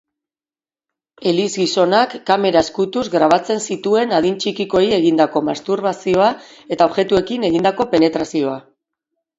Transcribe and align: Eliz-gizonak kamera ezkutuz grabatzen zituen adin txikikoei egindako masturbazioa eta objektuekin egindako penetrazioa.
Eliz-gizonak 1.31 2.15
kamera 2.31 2.63
ezkutuz 2.67 3.03
grabatzen 3.17 3.63
zituen 3.67 4.17
adin 4.21 4.41
txikikoei 4.45 4.89
egindako 5.01 5.45
masturbazioa 5.53 6.35
eta 6.77 6.91
objektuekin 6.93 7.51
egindako 7.53 7.91
penetrazioa. 7.95 8.61